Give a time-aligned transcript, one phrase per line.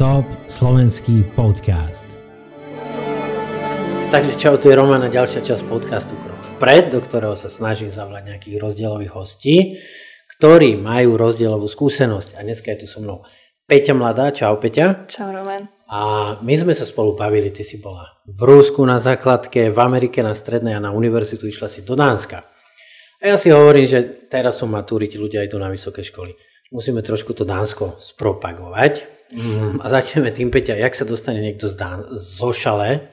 [0.00, 2.08] Top slovenský podcast.
[4.08, 7.92] Takže čau, tu je Roman a ďalšia časť podcastu Krok vpred, do ktorého sa snažím
[7.92, 9.76] zavolať nejakých rozdielových hostí,
[10.40, 12.40] ktorí majú rozdielovú skúsenosť.
[12.40, 13.28] A dneska je tu so mnou
[13.68, 14.32] Peťa Mladá.
[14.32, 15.04] Čau, Peťa.
[15.04, 15.68] Čau, Roman.
[15.92, 16.00] A
[16.40, 20.32] my sme sa spolu bavili, ty si bola v Rusku na základke, v Amerike na
[20.32, 22.48] strednej a na univerzitu išla si do Dánska.
[23.20, 24.00] A ja si hovorím, že
[24.32, 26.32] teraz sú maturiti, ľudia idú na vysoké školy.
[26.72, 29.19] Musíme trošku to Dánsko spropagovať.
[29.30, 33.06] Mm, a začneme tým, Peťa, jak sa dostane niekto z Dán- zo Šale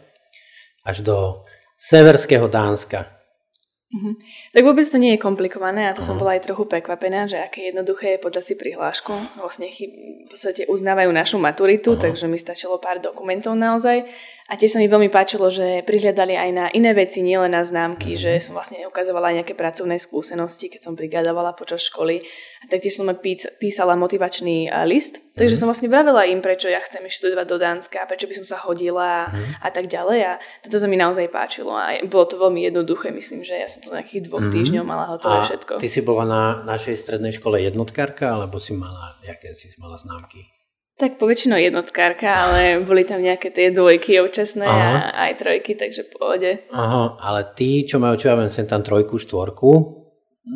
[0.82, 1.46] až do
[1.78, 3.18] severského Dánska?
[3.88, 4.20] Uh-huh.
[4.52, 7.72] Tak vôbec to nie je komplikované a to som bola aj trochu prekvapená, že aké
[7.72, 9.16] jednoduché je podať si prihlášku.
[9.40, 12.04] Vlastne chyb, v podstate uznávajú našu maturitu, uh-huh.
[12.04, 14.04] takže mi stačilo pár dokumentov naozaj.
[14.48, 18.16] A tiež sa mi veľmi páčilo, že prihľadali aj na iné veci, nielen na známky,
[18.16, 18.24] uh-huh.
[18.24, 22.24] že som vlastne ukazovala aj nejaké pracovné skúsenosti, keď som brigadovala počas školy.
[22.64, 25.60] A taktiež som pís- písala motivačný list, takže uh-huh.
[25.60, 29.28] som vlastne vravela im, prečo ja chcem študovať do Dánska, prečo by som sa hodila
[29.28, 29.68] uh-huh.
[29.68, 30.20] a tak ďalej.
[30.24, 33.84] A toto sa mi naozaj páčilo a bolo to veľmi jednoduché, myslím, že ja som
[33.84, 34.56] to nejakých dvoch mm-hmm.
[34.64, 35.84] týždňov mala hotové A všetko.
[35.84, 40.57] ty si bola na našej strednej škole jednotkárka, alebo si mala, aké si mala známky?
[40.98, 45.14] Tak poväčšinou jednotkárka, ale boli tam nejaké tie dvojky občasné Aha.
[45.14, 46.66] a aj trojky, takže pohode.
[46.74, 49.70] Aha, ale tí, čo majú, čo ja viem, sem tam trojku, štvorku,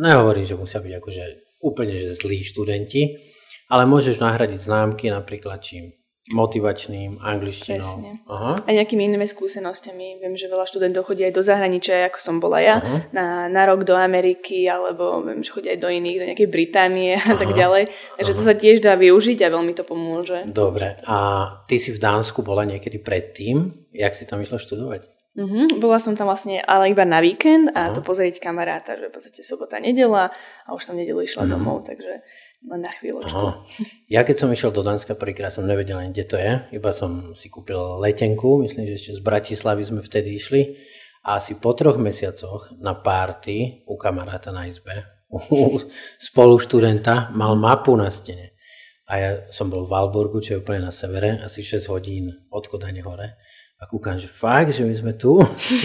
[0.02, 1.23] nehovorím, že musia byť akože
[1.62, 3.22] úplne že zlí študenti,
[3.69, 5.94] ale môžeš nahradiť známky napríklad čím?
[6.30, 8.22] Motivačným, angličtinou.
[8.30, 8.53] Aha.
[8.61, 10.22] A nejakými inými skúsenostiami.
[10.22, 12.78] Viem, že veľa študentov chodí aj do zahraničia, ako som bola ja,
[13.09, 17.17] na, na rok do Ameriky, alebo viem, že chodí aj do iných, do nejakej Británie
[17.17, 17.33] Aha.
[17.33, 17.89] a tak ďalej.
[18.22, 18.38] Takže Aha.
[18.38, 20.45] to sa tiež dá využiť a veľmi to pomôže.
[20.45, 21.02] Dobre.
[21.09, 21.17] A
[21.66, 23.89] ty si v Dánsku bola niekedy predtým?
[23.89, 25.09] Jak si tam išla študovať?
[25.31, 25.80] Uh-huh.
[25.80, 27.95] Bola som tam vlastne ale iba na víkend a uh-huh.
[27.95, 30.28] to pozrieť kamaráta, že v podstate sobota, nedela
[30.67, 31.56] a už som nedelu išla uh-huh.
[31.56, 32.19] domov, takže
[32.62, 33.34] len na chvíľočku.
[33.34, 33.66] Aha.
[34.06, 36.52] Ja keď som išiel do Dánska prvýkrát, som nevedel ani, kde to je.
[36.78, 40.78] Iba som si kúpil letenku, myslím, že ešte z Bratislavy sme vtedy išli.
[41.22, 45.78] A asi po troch mesiacoch na párty u kamaráta na izbe, u
[46.18, 48.58] spolu študenta, mal mapu na stene.
[49.06, 52.64] A ja som bol v Valborgu, čo je úplne na severe, asi 6 hodín od
[52.66, 53.38] Kodane hore.
[53.81, 55.41] A kúkam, že fakt, že my sme tu.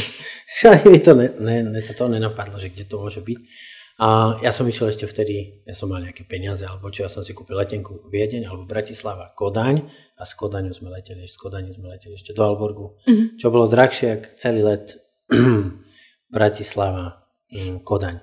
[0.69, 3.41] Ani mi to ne, ne, ne, to nenapadlo, že kde to môže byť.
[3.97, 7.25] A ja som išiel ešte vtedy, ja som mal nejaké peniaze, alebo čo, ja som
[7.25, 9.89] si kúpil letenku Viedeň alebo Bratislava, Kodaň
[10.21, 13.41] a z Kodaňu sme leteli, z Kodaňu sme leteli ešte do Alborgu, mm-hmm.
[13.41, 15.01] čo bolo drahšie ako celý let
[16.37, 18.21] Bratislava, mm, Kodaň.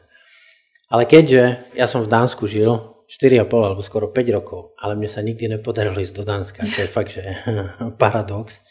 [0.94, 5.26] Ale keďže ja som v Dánsku žil 4,5 alebo skoro 5 rokov, ale mne sa
[5.26, 7.26] nikdy nepodarilo ísť do Dánska, čo je fakt, že
[8.02, 8.62] paradox,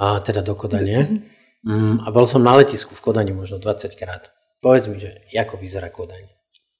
[0.00, 1.28] a teda do Kodane.
[1.60, 4.32] Mm, a bol som na letisku v Kodani možno 20 krát.
[4.64, 6.37] Povedz mi, že ako vyzerá Kodaň?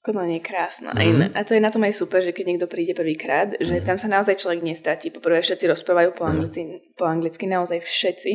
[0.09, 0.91] Je krásna.
[0.91, 1.37] Mm-hmm.
[1.37, 3.87] A to je na tom aj super, že keď niekto príde prvýkrát, že mm-hmm.
[3.87, 5.13] tam sa naozaj človek nestratí.
[5.13, 6.31] Poprvé všetci rozprávajú po, mhm.
[6.31, 6.97] anglicky, mm-hmm.
[6.97, 8.31] po anglicky, naozaj všetci.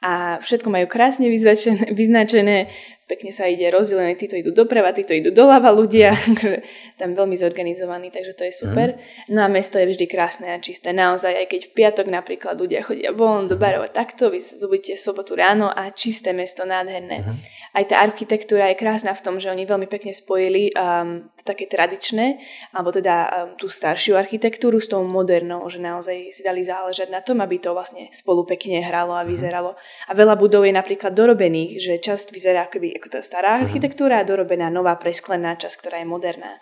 [0.00, 2.72] A všetko majú krásne vyznačené, vyznačené
[3.10, 6.62] pekne sa ide rozdelené, títo idú doprava, títo idú doľava ľudia, akože
[6.94, 8.94] tam veľmi zorganizovaní, takže to je super.
[8.94, 9.34] Mm.
[9.34, 12.86] No a mesto je vždy krásne a čisté, naozaj, aj keď v piatok napríklad ľudia
[12.86, 17.26] chodia von do barov a takto, vy zobudíte sobotu ráno a čisté mesto, nádherné.
[17.26, 17.36] Mm.
[17.74, 21.66] Aj tá architektúra je krásna v tom, že oni veľmi pekne spojili um, to také
[21.66, 22.38] tradičné,
[22.70, 27.24] alebo teda um, tú staršiu architektúru s tou modernou, že naozaj si dali záležať na
[27.24, 29.28] tom, aby to vlastne spolu pekne hralo a mhm.
[29.32, 29.70] vyzeralo.
[30.06, 33.64] A veľa budov je napríklad dorobených, že časť vyzerá akoby ako tá stará uh-huh.
[33.66, 36.60] architektúra a dorobená nová presklená časť, ktorá je moderná.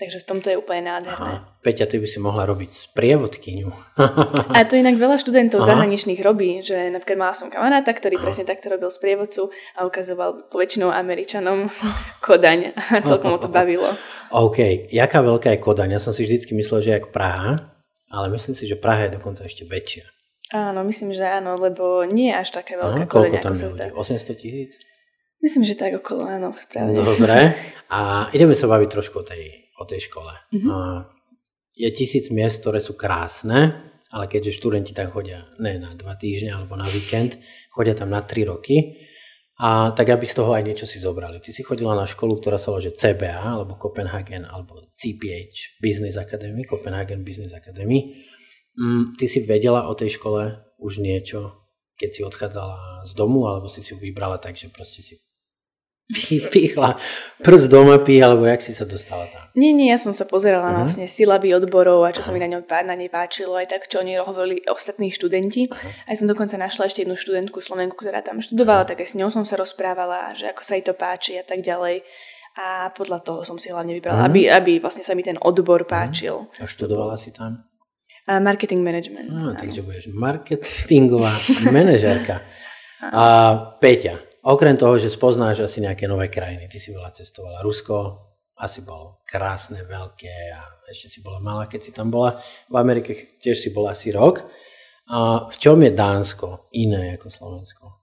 [0.00, 1.46] Takže v tomto je úplne nádherné.
[1.46, 1.60] Aha.
[1.62, 3.68] Peťa, ty by si mohla robiť sprievodkyňu.
[4.56, 5.68] a to inak veľa študentov Aha.
[5.68, 8.24] zahraničných robí, že napríklad mala som kamaráta, ktorý Aha.
[8.24, 11.70] presne takto robil sprievodcu a ukazoval poväčšinou Američanom
[12.26, 13.94] Kodaň a celkom ho to bavilo.
[14.34, 15.94] OK, jaká veľká je Kodaň?
[15.94, 17.62] Ja som si vždycky myslel, že je ako Praha,
[18.10, 20.08] ale myslím si, že Praha je dokonca ešte väčšia.
[20.50, 23.66] Áno, myslím, že áno, lebo nie je až také veľká Aha, Kodaň, koľko tam je
[23.70, 23.88] ľudí?
[23.94, 24.82] 800 tisíc?
[25.42, 26.94] Myslím, že tak okolo, áno, správne.
[26.94, 27.58] Dobre.
[27.90, 30.30] A ideme sa baviť trošku o tej, o tej škole.
[30.54, 31.02] Mm-hmm.
[31.82, 36.54] Je tisíc miest, ktoré sú krásne, ale keďže študenti tam chodia ne na dva týždne
[36.54, 37.42] alebo na víkend,
[37.74, 39.02] chodia tam na tri roky,
[39.62, 41.38] a tak aby z toho aj niečo si zobrali.
[41.38, 46.64] Ty si chodila na školu, ktorá sa volá CBA, alebo Copenhagen, alebo CPH, Business Academy,
[46.64, 48.16] Copenhagen Business Academy.
[48.74, 53.68] Mm, ty si vedela o tej škole už niečo, keď si odchádzala z domu, alebo
[53.68, 55.20] si si ju vybrala tak, že proste si
[56.12, 57.00] vypichla
[57.40, 59.48] prst do mapy, alebo jak si sa dostala tam?
[59.56, 60.76] Nie, nie, ja som sa pozerala uh-huh.
[60.76, 62.28] na vlastne silaby odborov a čo uh-huh.
[62.28, 65.72] sa mi na, ňom, na nej páčilo, aj tak, čo oni hovorili ostatní študenti.
[65.72, 66.08] Uh-huh.
[66.08, 68.94] Aj som dokonca našla ešte jednu študentku Slovenku, ktorá tam študovala, uh-huh.
[68.94, 71.64] tak aj s ňou som sa rozprávala, že ako sa jej to páči a tak
[71.64, 72.04] ďalej.
[72.52, 74.28] A podľa toho som si hlavne vybrala, uh-huh.
[74.28, 76.46] aby, aby vlastne sa mi ten odbor páčil.
[76.46, 76.62] Uh-huh.
[76.62, 77.64] A študovala si tam?
[78.22, 79.34] A marketing management.
[79.34, 81.42] No, takže budeš marketingová
[81.74, 82.46] manažerka.
[83.02, 83.24] A
[83.82, 87.62] Peťa, okrem toho, že spoznáš asi nejaké nové krajiny, ty si veľa cestovala.
[87.62, 87.96] Rusko,
[88.58, 92.42] asi bolo krásne, veľké a ešte si bola malá, keď si tam bola.
[92.68, 94.44] V Amerike tiež si bola asi rok.
[95.10, 98.01] A v čom je Dánsko iné ako Slovensko?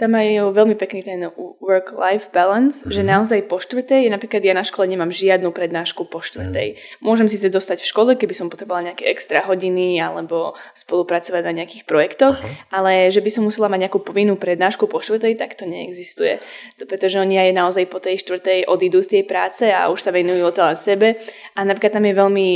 [0.00, 1.20] Tam majú veľmi pekný ten
[1.60, 2.94] work-life balance, mm-hmm.
[2.96, 3.08] že mhm.
[3.12, 6.68] naozaj po štvrtej, napríklad ja na škole nemám žiadnu prednášku po štvrtej.
[6.72, 7.04] Mm-hmm.
[7.04, 11.52] Môžem si sa dostať v škole, keby som potrebovala nejaké extra hodiny alebo spolupracovať na
[11.60, 12.72] nejakých projektoch, uh-huh.
[12.72, 16.40] ale že by som musela mať nejakú povinnú prednášku po štvrtej, tak to neexistuje.
[16.80, 20.16] To pretože oni aj naozaj po tej štvrtej odídu z tej práce a už sa
[20.16, 21.20] venujú len sebe.
[21.52, 22.48] A napríklad tam je veľmi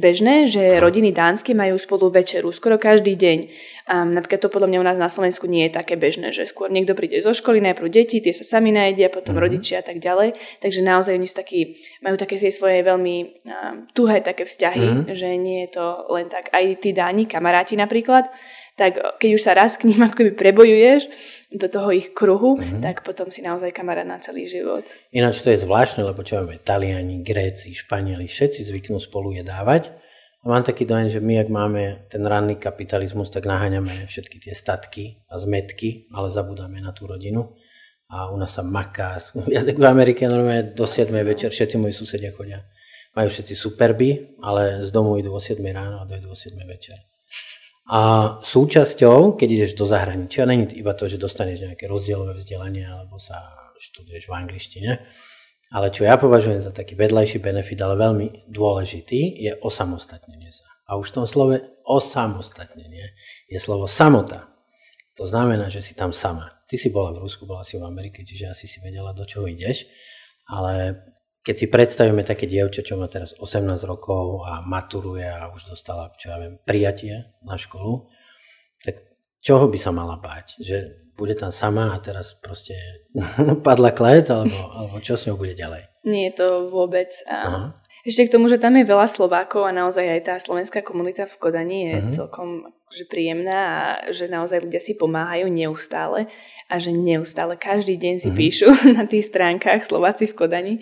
[0.00, 3.38] bežné, že rodiny dánske majú spolu večeru skoro každý deň.
[3.88, 6.68] Um, napríklad to podľa mňa u nás na Slovensku nie je také bežné, že skôr
[6.78, 9.44] niekto príde zo školy, najprv deti, tie sa sami najedia, potom mm-hmm.
[9.44, 10.38] rodičia a tak ďalej.
[10.62, 11.60] Takže naozaj oni sú takí,
[12.00, 15.14] majú také tie svoje veľmi um, tuhé také vzťahy, mm-hmm.
[15.18, 16.54] že nie je to len tak.
[16.54, 18.30] Aj tí dáni, kamaráti napríklad,
[18.78, 21.10] tak keď už sa raz k ním akoby prebojuješ
[21.50, 22.80] do toho ich kruhu, mm-hmm.
[22.80, 24.86] tak potom si naozaj kamarát na celý život.
[25.10, 30.07] Ináč to je zvláštne, lebo čo máme, Taliani, Gréci, Španieli, všetci zvyknú spolu jedávať
[30.48, 35.20] mám taký dojem, že my, ak máme ten ranný kapitalizmus, tak naháňame všetky tie statky
[35.28, 37.52] a zmetky, ale zabudáme na tú rodinu.
[38.08, 39.20] A u nás sa maká.
[39.78, 42.64] V Amerike normálne do 7 večer všetci moji susedia chodia.
[43.12, 46.96] Majú všetci superby, ale z domu idú o 7 ráno a dojdú o 7 večer.
[47.88, 53.16] A súčasťou, keď ideš do zahraničia, není iba to, že dostaneš nejaké rozdielové vzdelanie alebo
[53.16, 53.40] sa
[53.80, 54.90] študuješ v angličtine,
[55.68, 60.64] ale čo ja považujem za taký vedľajší benefit, ale veľmi dôležitý, je osamostatnenie sa.
[60.88, 63.12] A už v tom slove osamostatnenie
[63.52, 64.48] je slovo samota.
[65.20, 66.64] To znamená, že si tam sama.
[66.64, 69.44] Ty si bola v Rusku, bola si v Amerike, čiže asi si vedela, do čoho
[69.44, 69.84] ideš.
[70.48, 70.96] Ale
[71.44, 76.12] keď si predstavíme také dievča, čo má teraz 18 rokov a maturuje a už dostala,
[76.16, 78.08] čo ja viem, prijatie na školu,
[78.84, 79.00] tak
[79.40, 80.60] čoho by sa mala báť?
[80.60, 82.78] Že bude tam sama a teraz proste
[83.66, 85.90] padla klec, alebo, alebo čo s ňou bude ďalej?
[86.06, 87.10] Nie je to vôbec.
[87.26, 87.74] A
[88.06, 91.34] ešte k tomu, že tam je veľa Slovákov a naozaj aj tá slovenská komunita v
[91.36, 92.14] Kodani je uh-huh.
[92.14, 93.78] celkom že príjemná a
[94.12, 96.28] že naozaj ľudia si pomáhajú neustále
[96.68, 98.38] a že neustále každý deň si uh-huh.
[98.38, 98.68] píšu
[98.98, 100.74] na tých stránkach Slováci v Kodani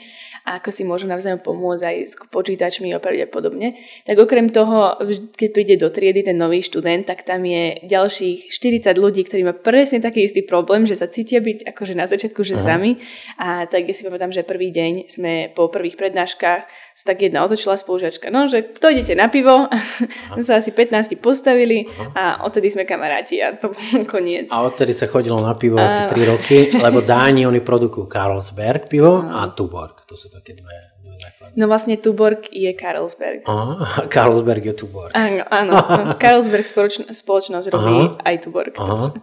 [0.46, 3.78] a ako si môžu navzájom pomôcť aj s počítačmi a podobne.
[4.06, 4.94] Tak okrem toho,
[5.34, 9.54] keď príde do triedy ten nový študent, tak tam je ďalších 40 ľudí, ktorí má
[9.54, 12.62] presne taký istý problém, že sa cítia byť akože na začiatku, že Aha.
[12.62, 13.02] sami.
[13.42, 16.62] A tak ja si pamätám, že prvý deň sme po prvých prednáškach
[16.96, 19.68] sa tak jedna otočila spolužiačka, no, že to idete na pivo,
[20.34, 22.12] sme sa asi 15 postavili Aha.
[22.12, 23.80] a odtedy sme kamaráti a to bol
[24.12, 24.52] koniec.
[24.52, 25.88] A odtedy sa chodilo na pivo a...
[25.88, 30.52] asi 3 roky, lebo Dáni, oni produkujú Carlsberg pivo a, a Tuborg, to sú také
[30.54, 31.54] dve, dve základné.
[31.56, 33.48] No vlastne Tuborg je Carlsberg.
[33.48, 35.12] Aha, Carlsberg je Tuborg.
[35.16, 35.72] Áno, áno.
[36.22, 38.20] Carlsberg spoločno, spoločnosť robí Aha.
[38.22, 38.74] aj Tuborg.
[38.76, 39.16] Aha.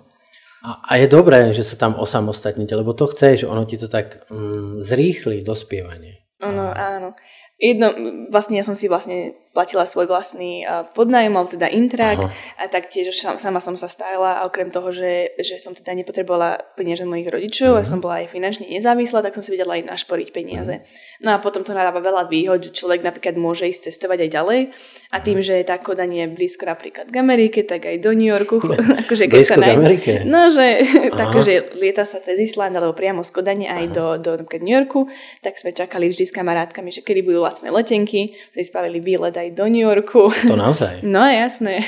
[0.64, 4.80] A, je dobré, že sa tam osamostatníte, lebo to chceš, ono ti to tak mm,
[4.80, 6.24] zrýchli dospievanie.
[6.40, 7.20] Áno, áno.
[7.63, 7.88] Jedno,
[8.27, 10.65] vlastne ja som si vlastne platila svoj vlastný
[10.98, 12.33] podnájom, alebo teda intrak Aha.
[12.57, 17.06] a taktiež sama som sa starala a okrem toho, že, že som teda nepotrebovala peniaze
[17.06, 17.80] mojich rodičov uh-huh.
[17.80, 17.89] a mhm.
[17.94, 20.81] som bola aj finančne nezávislá, tak som si vedela aj našporiť peniaze.
[20.81, 21.21] Uh-huh.
[21.21, 24.60] No a potom to nadáva veľa výhod, že človek napríklad môže ísť cestovať aj ďalej
[25.13, 25.62] a tým, uh-huh.
[25.62, 28.58] že tá Kodanie je blízko napríklad k Amerike, tak aj do New Yorku.
[29.05, 29.77] akože keď blízko sa naj...
[29.77, 30.12] Amerike?
[30.25, 30.65] No, že
[31.13, 34.17] takže lieta sa cez Island alebo priamo z Kodane aj uh-huh.
[34.17, 35.05] do, do napríklad New Yorku,
[35.46, 39.53] tak sme čakali vždy s kamarátkami, že kedy budú lacné letenky, sme spravili výlet aj
[39.53, 40.33] do New Yorku.
[40.50, 41.05] To naozaj?
[41.13, 41.86] No jasné.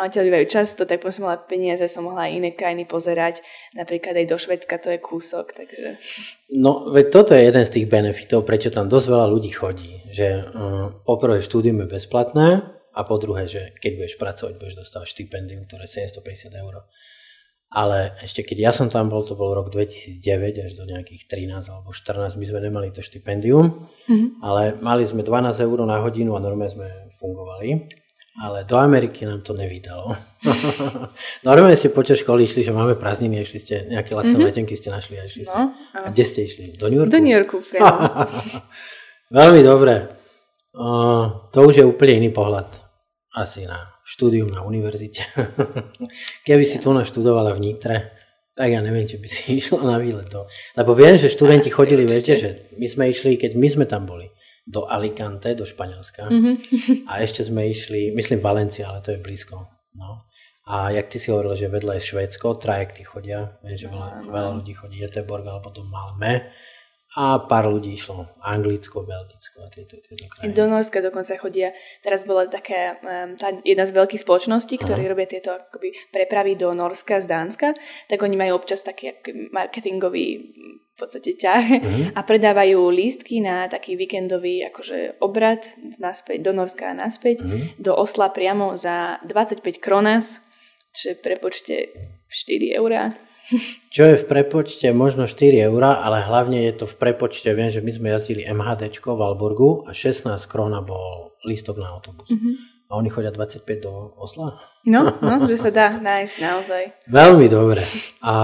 [0.00, 3.44] A odtiaľ bývajú často, tak som mala peniaze, som mohla aj iné krajiny pozerať.
[3.76, 5.52] Napríklad aj do Švedska, to je kúsok.
[5.52, 6.00] Takže...
[6.56, 10.00] No, veď toto je jeden z tých benefitov, prečo tam dosť veľa ľudí chodí.
[10.08, 10.42] Že um,
[11.04, 12.64] poprvé štúdium je bezplatné
[12.96, 16.88] a po druhé, že keď budeš pracovať, budeš dostávať štipendium, ktoré je 750 eur
[17.72, 20.20] ale ešte keď ja som tam bol, to bol rok 2009
[20.60, 24.44] až do nejakých 13 alebo 14, my sme nemali to štipendium, mm-hmm.
[24.44, 27.88] ale mali sme 12 eur na hodinu a normálne sme fungovali.
[28.32, 30.16] Ale do Ameriky nám to nevydalo.
[31.48, 34.48] normálne ste počas školy išli, že máme prázdniny, išli ste, nejaké lacné mm-hmm.
[34.48, 35.60] letenky ste našli a išli no, ste.
[36.00, 36.64] A kde ste išli?
[36.72, 37.12] Do New Yorku?
[37.12, 37.60] Do New Yorku.
[39.36, 40.16] Veľmi dobre.
[40.72, 42.72] Uh, to už je úplne iný pohľad
[43.36, 45.22] asi na štúdium na univerzite.
[46.46, 47.96] Keby si tu naštudovala v Nitre,
[48.52, 50.28] tak ja neviem, či by si išla na výlet.
[50.28, 50.46] Do...
[50.76, 54.28] Lebo viem, že študenti chodili, viete, že my sme išli, keď my sme tam boli,
[54.62, 56.30] do Alicante, do Španielska.
[56.30, 56.54] Mm-hmm.
[57.10, 59.58] A ešte sme išli, myslím Valencia, ale to je blízko.
[59.98, 60.30] No.
[60.62, 64.50] A jak ty si hovorila, že vedľa je Švédsko, trajekty chodia, viem, že veľa, veľa
[64.62, 66.54] ľudí chodí Göteborg alebo do Malme.
[67.12, 70.56] A pár ľudí išlo Anglicko, Belgicko a tieto, tieto krajiny.
[70.56, 75.28] Do Norska dokonca chodia, teraz bola taká um, tá jedna z veľkých spoločností, ktorí robia
[75.28, 77.76] tieto akoby, prepravy do Norska z Dánska,
[78.08, 80.26] tak oni majú občas taký akoby, marketingový
[80.92, 82.04] v podstate ťah uh-huh.
[82.16, 85.64] a predávajú lístky na taký víkendový akože obrad
[86.00, 87.76] naspäť, do Norska a naspäť, uh-huh.
[87.76, 90.40] do Osla priamo za 25 kronas,
[90.92, 91.92] čo prepočte
[92.28, 93.16] 4 eurá.
[93.92, 97.84] Čo je v prepočte možno 4 eurá, ale hlavne je to v prepočte, viem, že
[97.84, 102.30] my sme jazdili MHD v Alborgu a 16 krona bol lístok na autobus.
[102.32, 102.54] Mm-hmm.
[102.92, 104.60] A oni chodia 25 do Osla?
[104.84, 106.82] No, no, že sa dá nájsť naozaj.
[107.08, 107.88] Veľmi dobre.
[108.20, 108.34] A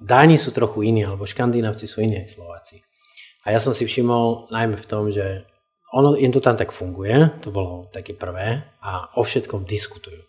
[0.00, 2.80] Dáni sú trochu iní, alebo Škandinávci sú iní Slováci.
[3.44, 5.44] A ja som si všimol najmä v tom, že
[5.92, 10.24] ono, im to tam tak funguje, to bolo také prvé, a o všetkom diskutujú.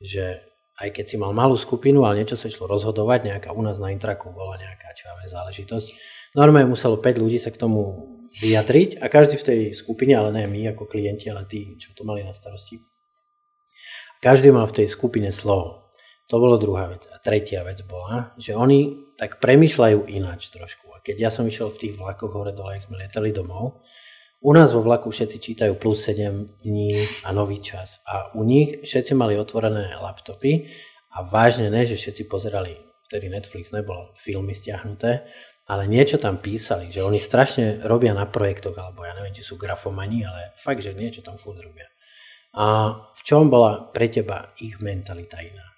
[0.00, 0.40] Že
[0.82, 3.94] aj keď si mal malú skupinu, ale niečo sa išlo rozhodovať, nejaká u nás na
[3.94, 5.86] intraku bola nejaká čavé záležitosť.
[6.34, 8.10] Normálne muselo 5 ľudí sa k tomu
[8.42, 12.02] vyjadriť a každý v tej skupine, ale ne my ako klienti, ale tí, čo to
[12.02, 12.82] mali na starosti.
[14.18, 15.92] Každý mal v tej skupine slovo.
[16.30, 17.04] To bolo druhá vec.
[17.12, 20.88] A tretia vec bola, že oni tak premyšľajú ináč trošku.
[20.96, 23.84] A keď ja som išiel v tých vlakoch hore dole, ak sme lietali domov,
[24.42, 28.02] u nás vo vlaku všetci čítajú plus 7 dní a nový čas.
[28.02, 30.66] A u nich všetci mali otvorené laptopy
[31.14, 32.74] a vážne ne, že všetci pozerali,
[33.06, 35.30] vtedy Netflix nebol filmy stiahnuté,
[35.70, 39.54] ale niečo tam písali, že oni strašne robia na projektoch, alebo ja neviem, či sú
[39.54, 41.86] grafomani, ale fakt, že niečo tam furt robia.
[42.58, 45.71] A v čom bola pre teba ich mentalita iná?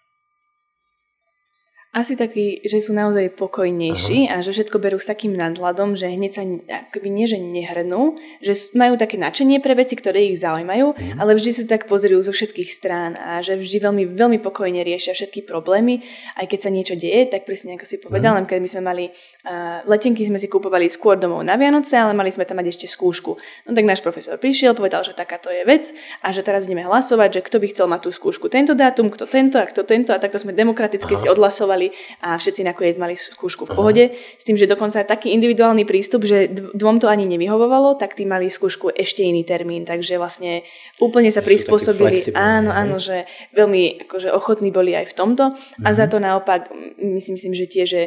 [1.94, 4.42] Asi taký, že sú naozaj pokojnejší Aha.
[4.42, 6.42] a že všetko berú s takým nadhľadom, že hneď sa
[6.90, 11.22] akoby nie, že nehrnú, že majú také nadšenie pre veci, ktoré ich zaujímajú, mhm.
[11.22, 15.14] ale vždy sa tak pozrú zo všetkých strán a že vždy veľmi, veľmi pokojne riešia
[15.14, 16.02] všetky problémy.
[16.34, 18.50] Aj keď sa niečo deje, tak presne ako si povedal, mhm.
[18.50, 19.04] keď my sme mali
[19.46, 22.86] uh, letenky, sme si kúpovali skôr domov na Vianoce, ale mali sme tam mať ešte
[22.90, 23.38] skúšku.
[23.38, 25.94] No tak náš profesor prišiel, povedal, že takáto je vec
[26.26, 29.30] a že teraz ideme hlasovať, že kto by chcel mať tú skúšku tento dátum, kto
[29.30, 31.22] tento a kto tento a takto sme demokraticky Aha.
[31.22, 31.83] si odhlasovali
[32.22, 34.04] a všetci nakoniec mali skúšku v pohode.
[34.12, 34.40] Aha.
[34.40, 38.48] S tým, že dokonca taký individuálny prístup, že dvom to ani nevyhovovalo, tak tí mali
[38.52, 39.82] skúšku ešte iný termín.
[39.82, 40.62] Takže vlastne
[41.02, 42.30] úplne sa prispôsobili.
[42.36, 43.26] Áno, áno, že
[43.56, 45.44] veľmi akože ochotní boli aj v tomto.
[45.82, 46.10] A za mhm.
[46.12, 46.60] to naopak
[47.00, 48.02] myslím, myslím že tie, že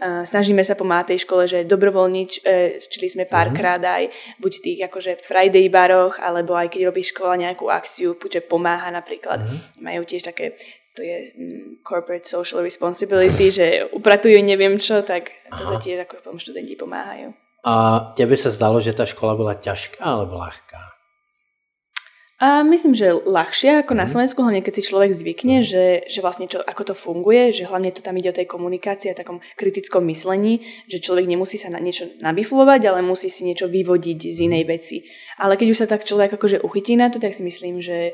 [0.00, 3.88] snažíme sa pomáhať tej škole, že dobrovoľnič, uh, čili sme párkrát mhm.
[3.88, 4.04] aj
[4.40, 8.92] buď v tých akože Friday baroch, alebo aj keď robí škola nejakú akciu, že pomáha
[8.92, 9.40] napríklad.
[9.40, 9.58] Uh-huh.
[9.80, 10.58] Majú tiež také
[10.96, 15.78] to je mm, corporate social responsibility, že upratujú neviem čo, tak to Aha.
[15.78, 17.36] tiež ako potom študenti pomáhajú.
[17.66, 17.74] A
[18.16, 20.96] tebe sa zdalo, že tá škola bola ťažká alebo ľahká?
[22.36, 23.98] A myslím, že ľahšie ako mm.
[23.98, 24.10] na mhm.
[24.12, 25.66] Slovensku, hlavne keď si človek zvykne, mm.
[25.66, 29.08] že, že vlastne čo, ako to funguje, že hlavne to tam ide o tej komunikácii
[29.12, 33.72] a takom kritickom myslení, že človek nemusí sa na niečo nabiflovať, ale musí si niečo
[33.72, 34.70] vyvodiť z inej mhm.
[34.72, 34.96] veci.
[35.40, 38.12] Ale keď už sa tak človek akože uchytí na to, tak si myslím, že,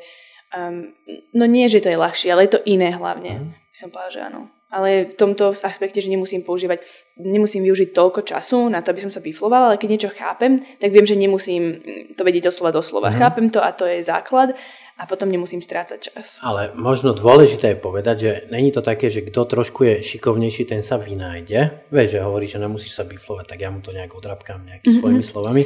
[0.53, 0.93] Um,
[1.33, 3.33] no nie, že to je ľahšie, ale je to iné hlavne.
[3.41, 3.49] Mm.
[3.57, 4.41] By som povedala, že áno.
[4.73, 6.81] Ale v tomto aspekte, že nemusím používať,
[7.21, 10.89] nemusím využiť toľko času na to, aby som sa biflovala, ale keď niečo chápem, tak
[10.97, 11.77] viem, že nemusím
[12.17, 13.13] to vedieť od slova do slova.
[13.13, 13.21] Mm.
[13.21, 14.57] Chápem to a to je základ
[14.97, 16.37] a potom nemusím strácať čas.
[16.45, 20.85] Ale možno dôležité je povedať, že není to také, že kto trošku je šikovnejší, ten
[20.85, 21.89] sa vynájde.
[21.89, 25.01] Vieš, že hovorí, že nemusíš sa biflovať, tak ja mu to nejak odrabkám nejakými mm-hmm.
[25.01, 25.63] svojimi slovami.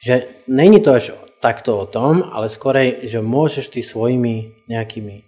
[0.00, 0.14] Že
[0.48, 1.16] není to až
[1.46, 5.22] takto o tom, ale skorej, že môžeš ty svojimi nejakými,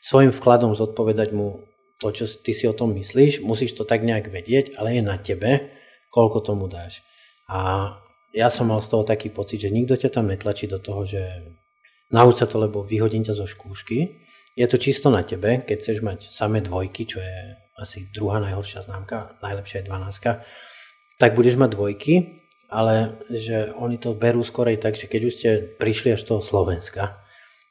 [0.00, 1.68] svojim vkladom zodpovedať mu
[2.00, 5.20] to, čo ty si o tom myslíš, musíš to tak nejak vedieť, ale je na
[5.20, 5.68] tebe,
[6.08, 7.04] koľko tomu dáš.
[7.52, 7.92] A
[8.32, 11.20] ja som mal z toho taký pocit, že nikto ťa tam netlačí do toho, že
[12.08, 14.24] nauč sa to, lebo vyhodím ťa zo škúšky.
[14.56, 17.36] Je to čisto na tebe, keď chceš mať samé dvojky, čo je
[17.76, 22.37] asi druhá najhoršia známka, najlepšia je 12, tak budeš mať dvojky
[22.68, 26.42] ale že oni to berú skorej tak, že keď už ste prišli až z toho
[26.44, 27.24] Slovenska,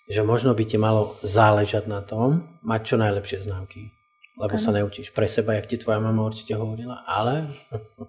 [0.09, 3.93] že možno by ti malo záležať na tom, mať čo najlepšie známky.
[4.37, 4.63] Lebo ano.
[4.63, 7.53] sa neučíš pre seba, jak ti tvoja mama určite hovorila, ale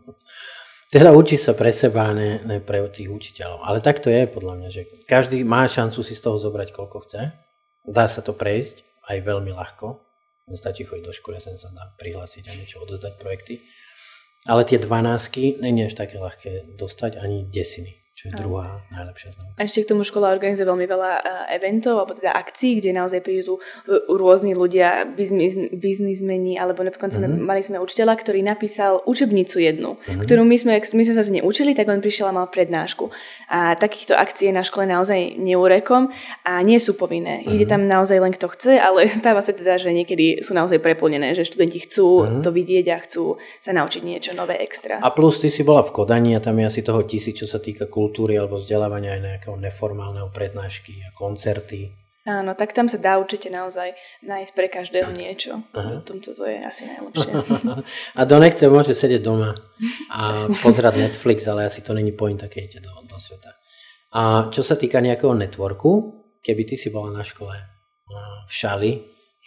[0.94, 3.64] teda učí sa pre seba, ne, ne pre tých učiteľov.
[3.64, 7.04] Ale tak to je podľa mňa, že každý má šancu si z toho zobrať, koľko
[7.04, 7.32] chce.
[7.88, 10.04] Dá sa to prejsť aj veľmi ľahko.
[10.48, 13.64] Nestačí chodiť do školy, sem sa dá prihlásiť a niečo odozdať projekty.
[14.46, 19.54] Ale tie dvanásky není až také ľahké dostať ani desiny, čo je druhá najlepšia známka.
[19.54, 23.22] A ešte k tomu škola organizuje veľmi veľa uh, eventov, alebo teda akcií, kde naozaj
[23.22, 23.62] prídu
[24.10, 27.38] rôzni ľudia, biznis, biznismeni, alebo napríklad mm-hmm.
[27.38, 30.26] mali sme učiteľa, ktorý napísal učebnicu jednu, mm-hmm.
[30.26, 33.06] ktorú my sme, my sme sa z nej učili, tak on prišiel a mal prednášku.
[33.54, 36.10] A takýchto akcií na škole naozaj neurekom
[36.42, 37.46] a nie sú povinné.
[37.46, 37.54] Mm-hmm.
[37.54, 41.38] Ide tam naozaj len kto chce, ale stáva sa teda, že niekedy sú naozaj preplnené,
[41.38, 42.42] že študenti chcú mm-hmm.
[42.42, 44.98] to vidieť a chcú sa naučiť niečo nové extra.
[44.98, 47.62] A plus ty si bola v Kodani a tam je asi toho tisíc, čo sa
[47.62, 51.92] týka kultúry kultúry alebo vzdelávania aj nejakého neformálneho prednášky a koncerty.
[52.24, 53.92] Áno, tak tam sa dá určite naozaj
[54.24, 55.60] nájsť pre každého niečo.
[55.76, 56.00] Aha.
[56.04, 57.32] Tomto to je asi najlepšie.
[58.16, 59.52] a kto nechce, môže sedieť doma
[60.08, 63.52] a pozerať Netflix, ale asi to není point, keď idete do, do sveta.
[64.16, 67.52] A čo sa týka nejakého networku, keby ty si bola na škole
[68.48, 68.92] v Šali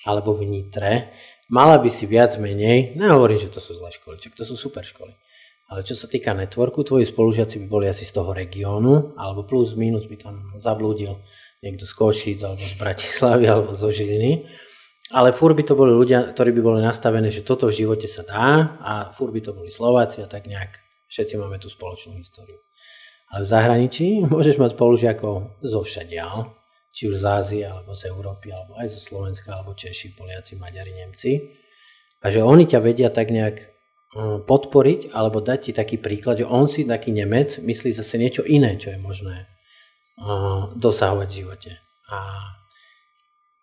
[0.05, 1.13] alebo v Nitre,
[1.49, 4.85] mala by si viac menej, nehovorím, že to sú zlé školy, čak to sú super
[4.85, 5.13] školy,
[5.71, 9.71] ale čo sa týka networku, tvoji spolužiaci by boli asi z toho regiónu, alebo plus
[9.79, 11.23] minus by tam zablúdil
[11.63, 14.51] niekto z Košíc, alebo z Bratislavy, alebo zo Žiliny.
[15.15, 18.27] Ale fur by to boli ľudia, ktorí by boli nastavení, že toto v živote sa
[18.27, 18.47] dá
[18.83, 20.75] a fur by to boli Slováci a tak nejak
[21.07, 22.59] všetci máme tú spoločnú históriu.
[23.31, 26.51] Ale v zahraničí môžeš mať spolužiakov zo všadiaľ,
[26.91, 30.91] či už z Ázie, alebo z Európy, alebo aj zo Slovenska, alebo Češi, Poliaci, Maďari,
[30.91, 31.39] Nemci.
[32.19, 33.70] A že oni ťa vedia tak nejak
[34.19, 38.75] podporiť alebo dať ti taký príklad, že on si taký Nemec myslí zase niečo iné,
[38.75, 39.47] čo je možné
[40.19, 41.71] uh, dosahovať v živote.
[42.11, 42.19] A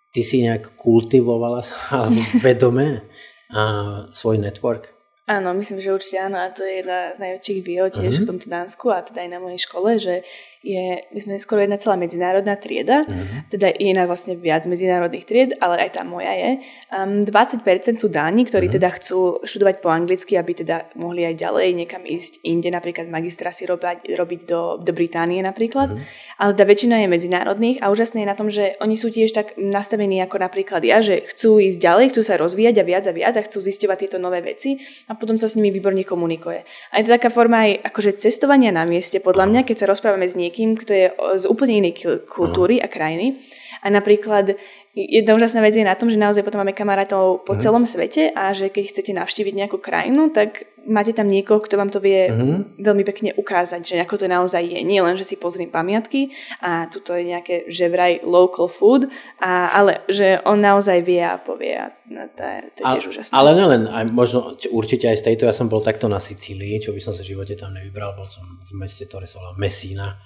[0.09, 1.61] ty si nejak kultivovala
[1.93, 3.05] alebo vedome
[3.53, 4.97] uh, svoj network?
[5.29, 8.25] Áno, myslím, že určite áno a to je jedna z najväčších výhod tiež uh-huh.
[8.25, 10.25] v tomto Dánsku a teda aj na mojej škole, že
[10.63, 13.47] je, my sme skoro jedna celá medzinárodná trieda, uh-huh.
[13.51, 16.51] teda je iná vlastne viac medzinárodných tried, ale aj tá moja je.
[16.91, 17.63] Um, 20%
[18.03, 18.79] sú Dáni, ktorí uh-huh.
[18.83, 23.55] teda chcú študovať po anglicky, aby teda mohli aj ďalej niekam ísť inde, napríklad magistra
[23.55, 25.95] si robiť, robiť do, do Británie napríklad.
[25.95, 26.41] Uh-huh.
[26.43, 29.55] Ale tá väčšina je medzinárodných a úžasné je na tom, že oni sú tiež tak
[29.59, 33.35] nastavení ako napríklad ja, že chcú ísť ďalej, chcú sa rozvíjať a viac a viac
[33.39, 36.67] a chcú zisťovať tieto nové veci a potom sa s nimi výborne komunikuje.
[36.93, 40.27] A je to taká forma aj akože cestovania na mieste, podľa mňa, keď sa rozprávame
[40.27, 43.45] s niekým, niekým, kto je z úplne inej kultúry a krajiny.
[43.85, 44.59] A napríklad
[44.99, 47.61] jedna úžasná vec je na tom, že naozaj potom máme kamarátov po mm.
[47.63, 51.93] celom svete a že keď chcete navštíviť nejakú krajinu, tak máte tam niekoho, kto vám
[51.93, 52.81] to vie mm.
[52.83, 54.81] veľmi pekne ukázať, že ako to naozaj je.
[54.83, 59.07] Nie len, že si pozriem pamiatky a tuto je nejaké, že vraj local food,
[59.39, 63.07] a, ale že on naozaj vie a povie a no, to je, to je tiež
[63.15, 63.33] úžasné.
[63.37, 66.91] Ale nelen, aj možno určite aj z tejto, ja som bol takto na Sicílii, čo
[66.91, 70.19] by som sa v živote tam nevybral, bol som v meste, ktoré sa volá Messina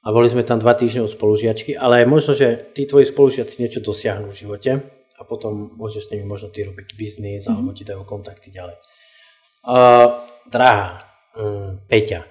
[0.00, 3.84] a boli sme tam dva týždne u spolužiačky, ale možno, že tí tvoji spolužiaci niečo
[3.84, 4.70] dosiahnu v živote
[5.16, 7.52] a potom môžeš s nimi možno ty robiť biznis mm-hmm.
[7.52, 8.80] alebo ti dajú kontakty ďalej.
[9.60, 11.04] Uh, drahá
[11.36, 12.24] um, Peťa,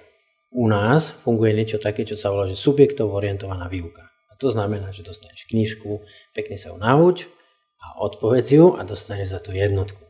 [0.50, 4.10] u nás funguje niečo také, čo sa volá, že subjektov orientovaná výuka.
[4.26, 6.02] A to znamená, že dostaneš knižku,
[6.34, 7.30] pekne sa ju nauč
[7.78, 10.02] a odpovedz ju a dostaneš za to jednotku.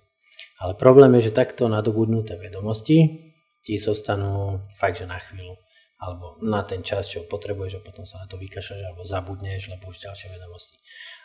[0.64, 3.28] Ale problém je, že takto nadobudnuté vedomosti
[3.60, 5.60] ti zostanú fakt, že na chvíľu
[6.00, 9.92] alebo na ten čas, čo potrebuješ a potom sa na to vykašľaš alebo zabudneš, lebo
[9.92, 10.80] už ďalšie vedomosti.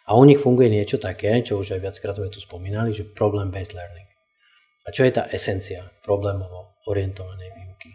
[0.06, 3.74] A u nich funguje niečo také, čo už aj viackrát sme tu spomínali, že problem-based
[3.74, 4.06] learning.
[4.86, 7.90] A čo je tá esencia problémovo orientovanej výuky?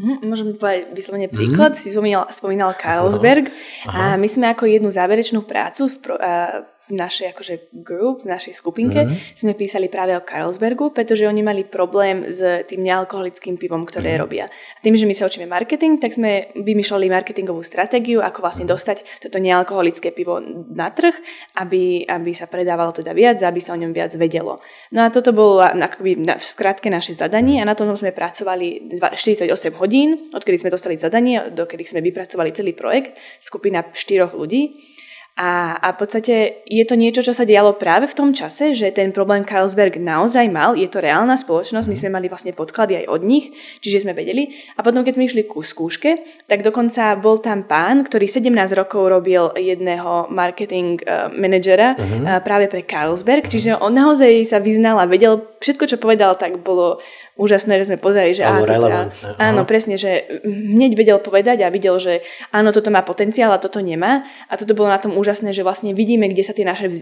[0.00, 1.76] Mm, môžem povedať vyslovene príklad.
[1.76, 1.78] Mm.
[1.78, 3.52] Si spomínal, spomínal Carlsberg
[3.86, 3.92] Aha.
[3.92, 4.06] Aha.
[4.16, 7.54] a my sme ako jednu záverečnú prácu v, pro, uh, v našej akože
[7.86, 9.38] group, v našej skupinke mm-hmm.
[9.38, 14.22] sme písali práve o Carlsbergu, pretože oni mali problém s tým nealkoholickým pivom, ktoré mm-hmm.
[14.22, 14.44] robia.
[14.50, 18.74] A tým, že my sa učíme marketing, tak sme vymýšľali marketingovú stratégiu, ako vlastne mm-hmm.
[18.74, 20.42] dostať toto nealkoholické pivo
[20.74, 21.14] na trh,
[21.62, 24.58] aby, aby sa predávalo teda viac, aby sa o ňom viac vedelo.
[24.90, 29.46] No a toto bolo akoby v skratke naše zadanie a na tom sme pracovali 48
[29.78, 34.91] hodín, odkedy sme dostali zadanie, dokedy sme vypracovali celý projekt, skupina štyroch ľudí.
[35.32, 38.92] A, a v podstate je to niečo, čo sa dialo práve v tom čase, že
[38.92, 42.00] ten problém Carlsberg naozaj mal, je to reálna spoločnosť, my mhm.
[42.04, 44.52] sme mali vlastne podklady aj od nich, čiže sme vedeli.
[44.76, 49.08] A potom, keď sme išli ku skúške, tak dokonca bol tam pán, ktorý 17 rokov
[49.08, 52.28] robil jedného marketing uh, manažera uh-huh.
[52.28, 53.54] uh, práve pre Carlsberg, uh-huh.
[53.56, 57.00] čiže on naozaj sa vyznal a vedel, všetko, čo povedal, tak bolo
[57.32, 59.08] úžasné, že sme pozerali, že áno, teda,
[59.40, 62.20] áno, presne, že hneď vedel povedať a videl, že
[62.52, 64.28] áno, toto má potenciál a toto nemá.
[64.52, 66.92] A toto bolo na tom úžasné, že vlastne vidíme, kde sa tie naše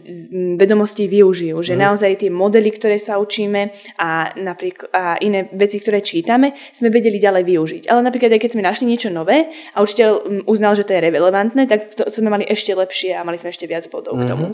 [0.55, 1.59] vedomosti využijú.
[1.59, 1.81] Že mm.
[1.83, 7.19] naozaj tie modely, ktoré sa učíme a, napríklad, a iné veci, ktoré čítame, sme vedeli
[7.19, 7.83] ďalej využiť.
[7.91, 11.67] Ale napríklad aj keď sme našli niečo nové a učiteľ uznal, že to je relevantné,
[11.67, 14.27] tak to sme mali ešte lepšie a mali sme ešte viac bodov mm-hmm.
[14.27, 14.47] k tomu.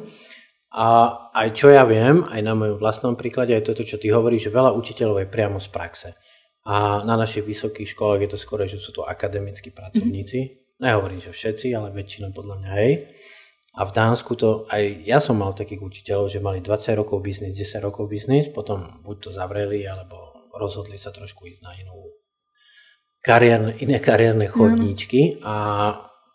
[0.71, 0.79] Mhm.
[0.79, 0.87] A
[1.33, 4.57] aj čo ja viem, aj na mojom vlastnom príklade, aj toto, čo ty hovoríš, že
[4.57, 6.09] veľa učiteľov je priamo z praxe.
[6.67, 10.39] A na našich vysokých školách je to skoro, že sú to akademickí pracovníci.
[10.43, 10.83] Mm-hmm.
[10.83, 12.93] Nehovorím, že všetci, ale väčšina podľa mňa hej.
[13.77, 17.53] A v Dánsku to aj ja som mal takých učiteľov, že mali 20 rokov biznis,
[17.53, 22.09] 10 rokov biznis, potom buď to zavreli, alebo rozhodli sa trošku ísť na inú
[23.21, 25.55] kariérne, iné kariérne chodníčky a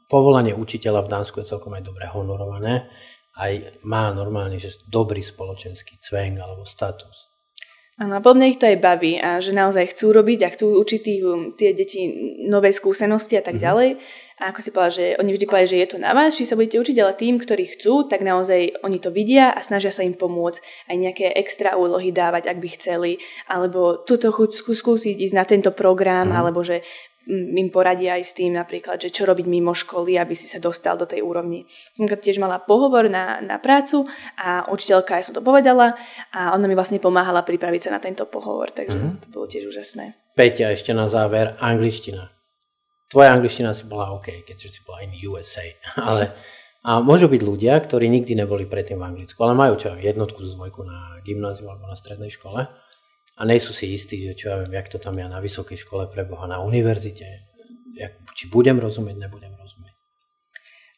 [0.06, 2.92] povolanie učiteľa v Dánsku je celkom aj dobre honorované.
[3.42, 7.32] Aj má normálne, že dobrý spoločenský cveng alebo status.
[8.02, 11.02] Áno, a mňa ich to aj baví a že naozaj chcú robiť a chcú učiť
[11.06, 12.10] tých, um, tie deti
[12.50, 13.68] nové skúsenosti a tak mm-hmm.
[13.68, 13.90] ďalej.
[14.42, 16.58] A ako si povedal, že oni vždy povedali, že je to na vás, či sa
[16.58, 20.18] budete učiť, ale tým, ktorí chcú, tak naozaj oni to vidia a snažia sa im
[20.18, 25.46] pomôcť aj nejaké extra úlohy dávať, ak by chceli, alebo túto chuť skúsiť ísť na
[25.46, 26.38] tento program, mm.
[26.42, 26.82] alebo že
[27.30, 30.98] im poradia aj s tým napríklad, že čo robiť mimo školy, aby si sa dostal
[30.98, 31.70] do tej úrovni.
[31.94, 34.10] Som tiež mala pohovor na, na prácu
[34.42, 35.94] a učiteľka, ja som to povedala
[36.34, 39.22] a ona mi vlastne pomáhala pripraviť sa na tento pohovor, takže mm-hmm.
[39.22, 40.18] to bolo tiež úžasné.
[40.34, 42.34] Peťa, ešte na záver, angličtina.
[43.12, 45.68] Tvoja angličtina si bola OK, keď si bola in USA,
[46.10, 46.34] ale
[46.82, 50.58] a môžu byť ľudia, ktorí nikdy neboli predtým v Anglicku, ale majú čo, jednotku z
[50.58, 52.66] dvojku na gymnáziu alebo na strednej škole
[53.38, 56.12] a nejsú si istí, že čo ja viem, jak to tam ja na vysokej škole
[56.12, 57.48] preboha, na univerzite,
[57.96, 59.51] jak, či budem rozumieť, nebudem.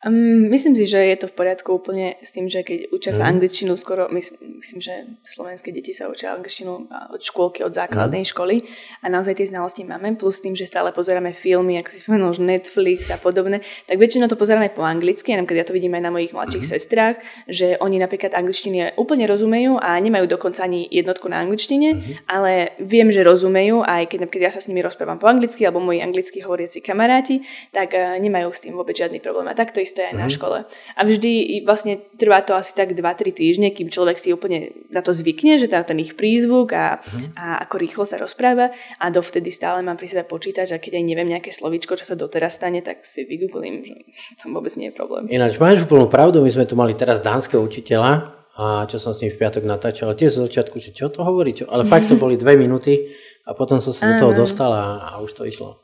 [0.04, 3.24] Um, myslím si, že je to v poriadku úplne s tým, že keď učia sa
[3.24, 3.30] mm.
[3.40, 8.30] angličtinu, skoro myslím, myslím, že slovenské deti sa učia angličtinu od škôlky, od základnej mm.
[8.36, 8.68] školy
[9.00, 13.08] a naozaj tie znalosti máme, plus tým, že stále pozeráme filmy, ako si spomenul, Netflix
[13.16, 16.12] a podobné, tak väčšinou to pozeráme po anglicky, a napríklad ja to vidím aj na
[16.12, 16.72] mojich mladších mm.
[16.76, 17.16] sestrách,
[17.48, 22.28] že oni napríklad angličtiny úplne rozumejú a nemajú dokonca ani jednotku na angličtine, mm.
[22.28, 25.80] ale viem, že rozumejú, aj keď napríklad ja sa s nimi rozprávam po anglicky alebo
[25.80, 27.40] moji anglicky hovoriaci kamaráti,
[27.72, 29.48] tak uh, nemajú s tým vôbec žiadny problém.
[29.48, 30.26] A takto isté aj mm-hmm.
[30.26, 30.34] na mhm.
[30.34, 30.58] škole.
[30.98, 35.14] A vždy vlastne trvá to asi tak 2-3 týždne, kým človek si úplne na to
[35.14, 37.38] zvykne, že tá, ten ich prízvuk a, mm-hmm.
[37.38, 41.06] a ako rýchlo sa rozpráva a dovtedy stále mám pri sebe počítač a keď aj
[41.06, 43.96] neviem nejaké slovíčko, čo sa doteraz stane, tak si vygooglím, že
[44.42, 45.30] to vôbec nie je problém.
[45.30, 49.22] Ináč máš úplnú pravdu, my sme tu mali teraz dánskeho učiteľa, a čo som s
[49.26, 51.66] ním v piatok natáčal, tiež z začiatku, že čo to hovorí, čo?
[51.74, 55.12] ale fakt to boli dve minúty a potom som sa do toho dostal a, a
[55.20, 55.83] už to išlo.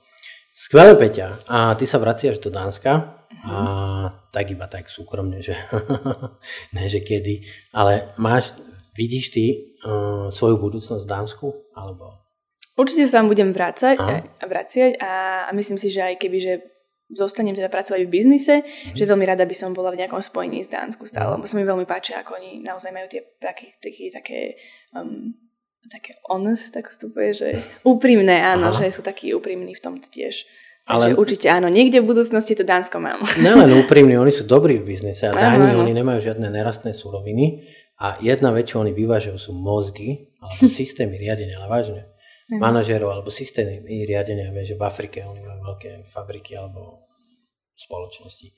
[0.59, 1.47] Skvelé, Peťa.
[1.47, 2.91] A ty sa vraciaš do Dánska
[3.47, 3.55] a
[4.27, 5.55] tak iba tak súkromne, že
[6.75, 7.47] ne, že kedy.
[7.71, 8.51] Ale máš,
[8.91, 9.45] vidíš ty
[9.87, 11.47] uh, svoju budúcnosť v Dánsku?
[11.71, 12.11] Alebo...
[12.75, 16.53] Určite sa tam budem vrácať a vraciať a, a myslím si, že aj keby, že
[17.07, 18.99] zostanem teda pracovať v biznise, mm.
[18.99, 21.63] že veľmi rada by som bola v nejakom spojení s Dánsku stále, lebo sa mi
[21.63, 24.39] veľmi páči, ako oni naozaj majú tie také, také, také
[24.91, 25.33] um,
[25.89, 27.47] také honest, tak vstupuje, že
[27.83, 28.77] úprimné, áno, Aha.
[28.77, 30.45] že sú takí úprimní v tom tiež.
[30.89, 31.13] Ale...
[31.13, 33.21] Takže určite áno, niekde v budúcnosti to Dánsko mám.
[33.41, 37.69] Nelen úprimní, oni sú dobrí v biznise a Dáni, oni nemajú žiadne nerastné suroviny
[38.01, 42.01] a jedna vec, čo oni vyvážajú, sú mozgy alebo systémy riadenia, ale vážne.
[42.49, 42.57] Mhm.
[42.57, 47.05] Manažerov alebo systémy riadenia, vieš, že v Afrike oni majú veľké fabriky alebo
[47.77, 48.49] spoločnosti.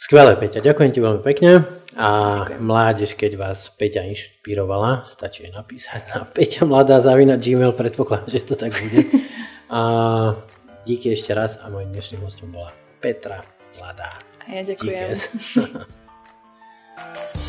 [0.00, 1.60] Skvelé, Peťa, ďakujem ti veľmi pekne.
[1.92, 2.08] A
[2.48, 2.64] ďakujem.
[2.64, 8.56] mládež, keď vás Peťa inšpirovala, stačí napísať na Peťa mladá zavina Gmail, predpokladám, že to
[8.56, 9.04] tak bude.
[9.68, 9.80] A
[10.88, 13.38] díky ešte raz a môjim dnešným hostom bola Petra
[13.78, 14.10] Mladá.
[14.42, 15.14] A ja ďakujem.